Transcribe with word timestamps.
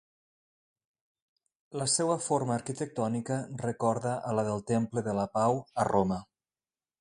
La 1.81 1.85
seua 1.95 2.15
forma 2.27 2.55
arquitectònica 2.61 3.37
recorda 3.67 4.15
a 4.31 4.33
la 4.39 4.47
del 4.49 4.65
Temple 4.73 5.05
de 5.11 5.15
la 5.21 5.27
Pau 5.39 5.61
a 5.85 5.87
Roma. 5.93 6.19